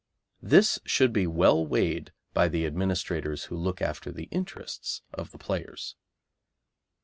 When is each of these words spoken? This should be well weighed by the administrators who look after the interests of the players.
This 0.41 0.79
should 0.83 1.13
be 1.13 1.27
well 1.27 1.63
weighed 1.63 2.11
by 2.33 2.47
the 2.47 2.65
administrators 2.65 3.43
who 3.43 3.55
look 3.55 3.83
after 3.83 4.11
the 4.11 4.29
interests 4.31 5.03
of 5.13 5.29
the 5.29 5.37
players. 5.37 5.95